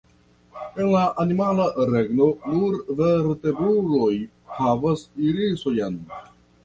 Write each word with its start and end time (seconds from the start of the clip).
En 0.83 0.87
la 0.93 1.01
animala 1.23 1.67
regno, 1.91 2.29
nur 2.53 2.79
vertebruloj 3.01 4.11
havas 4.57 5.05
irisojn. 5.29 6.01